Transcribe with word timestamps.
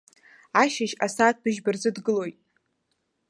Ашьыжь, 0.61 0.95
асааҭ 1.05 1.35
быжьба 1.43 1.69
рзы 1.75 1.89
дгылоит. 1.95 2.37